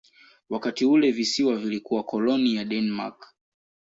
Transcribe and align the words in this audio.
Wakati 0.49 0.85
ule 0.85 1.11
visiwa 1.11 1.55
vilikuwa 1.55 2.03
koloni 2.03 2.55
ya 2.55 2.65
Denmark. 2.65 3.33